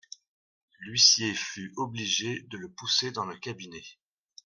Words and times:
L'huissier 0.79 1.35
fut 1.35 1.71
obligé 1.77 2.41
de 2.49 2.57
le 2.57 2.71
pousser 2.71 3.11
dans 3.11 3.27
le 3.27 3.37
cabinet. 3.37 3.83